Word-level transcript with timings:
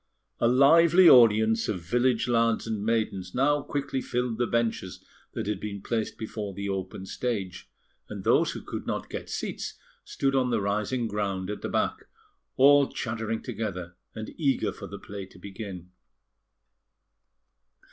A 0.39 0.47
lively 0.47 1.07
audience 1.07 1.69
of 1.69 1.79
village 1.83 2.27
lads 2.27 2.65
and 2.65 2.83
maidens 2.83 3.35
now 3.35 3.61
quickly 3.61 4.01
filled 4.01 4.39
the 4.39 4.47
benches 4.47 5.05
that 5.33 5.45
had 5.45 5.59
been 5.59 5.79
placed 5.79 6.17
before 6.17 6.55
the 6.55 6.67
open 6.67 7.05
stage; 7.05 7.69
and 8.09 8.23
those 8.23 8.53
who 8.53 8.63
could 8.63 8.87
not 8.87 9.11
get 9.11 9.29
seats, 9.29 9.75
stood 10.03 10.33
on 10.35 10.49
the 10.49 10.59
rising 10.59 11.07
ground 11.07 11.51
at 11.51 11.61
the 11.61 11.69
back, 11.69 12.07
all 12.57 12.87
chattering 12.89 13.43
together 13.43 13.95
and 14.15 14.33
eager 14.39 14.71
for 14.73 14.87
the 14.87 14.97
play 14.97 15.27
to 15.27 15.37
begin. 15.37 15.91